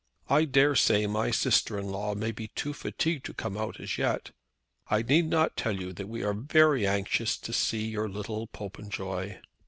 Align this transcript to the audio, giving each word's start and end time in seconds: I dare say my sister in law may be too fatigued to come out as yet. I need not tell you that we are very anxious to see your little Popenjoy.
I 0.31 0.45
dare 0.45 0.73
say 0.73 1.05
my 1.05 1.29
sister 1.29 1.77
in 1.77 1.89
law 1.91 2.15
may 2.15 2.31
be 2.31 2.47
too 2.47 2.73
fatigued 2.73 3.23
to 3.27 3.35
come 3.35 3.55
out 3.55 3.79
as 3.79 3.99
yet. 3.99 4.31
I 4.89 5.03
need 5.03 5.27
not 5.27 5.55
tell 5.55 5.79
you 5.79 5.93
that 5.93 6.09
we 6.09 6.23
are 6.23 6.33
very 6.33 6.87
anxious 6.87 7.37
to 7.37 7.53
see 7.53 7.85
your 7.85 8.09
little 8.09 8.47
Popenjoy. 8.47 9.37